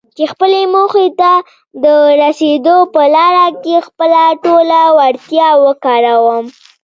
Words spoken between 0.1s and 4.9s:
چې خپلې موخې ته د رسېدو په لاره کې خپله ټوله